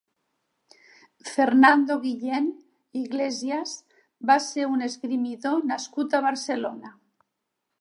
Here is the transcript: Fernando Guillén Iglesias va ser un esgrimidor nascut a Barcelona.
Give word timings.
Fernando 1.33 1.97
Guillén 2.05 2.47
Iglesias 3.03 3.75
va 4.31 4.39
ser 4.47 4.65
un 4.71 4.87
esgrimidor 4.89 5.61
nascut 5.75 6.17
a 6.17 6.23
Barcelona. 6.31 6.95